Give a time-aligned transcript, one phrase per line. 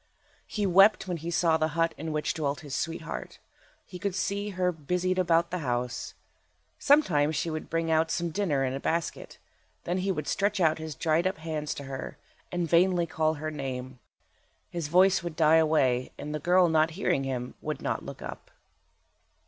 [0.47, 3.37] He wept when he saw the hut in which dwelt his sweetheart.
[3.85, 6.15] He could see her busied about the house.
[6.79, 9.37] Sometimes she would bring out some dinner in a basket.
[9.83, 12.17] Then he would stretch out his dried up hands to her,
[12.51, 13.99] and vainly call her name.
[14.71, 18.49] His voice would die away, and the girl not hearing him would not look up.